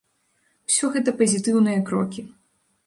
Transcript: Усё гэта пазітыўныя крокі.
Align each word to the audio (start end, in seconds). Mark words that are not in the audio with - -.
Усё 0.71 0.89
гэта 0.95 1.13
пазітыўныя 1.21 1.87
крокі. 1.91 2.21